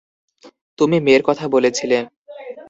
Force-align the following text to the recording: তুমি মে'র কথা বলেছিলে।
তুমি 0.79 0.97
মে'র 0.99 1.21
কথা 1.25 1.45
বলেছিলে। 1.47 1.97